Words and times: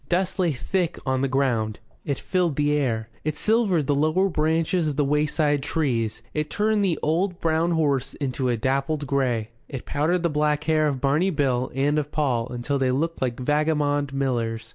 Dust 0.09 0.39
lay 0.39 0.51
thick 0.51 0.97
on 1.05 1.21
the 1.21 1.27
ground, 1.27 1.77
it 2.03 2.17
filled 2.17 2.55
the 2.55 2.71
air, 2.73 3.09
it 3.23 3.37
silvered 3.37 3.85
the 3.85 3.93
lower 3.93 4.29
branches 4.29 4.87
of 4.87 4.95
the 4.95 5.05
wayside 5.05 5.61
trees, 5.61 6.23
it 6.33 6.49
turned 6.49 6.83
the 6.83 6.97
old 7.03 7.39
brown 7.39 7.69
horse 7.69 8.15
into 8.15 8.49
a 8.49 8.57
dappled 8.57 9.05
grey, 9.05 9.51
it 9.69 9.85
powdered 9.85 10.23
the 10.23 10.27
black 10.27 10.63
hair 10.63 10.87
of 10.87 11.01
Barney 11.01 11.29
Bill 11.29 11.71
and 11.75 11.99
of 11.99 12.11
Paul 12.11 12.47
until 12.47 12.79
they 12.79 12.89
looked 12.89 13.21
like 13.21 13.39
vagabond 13.39 14.11
millers. 14.11 14.69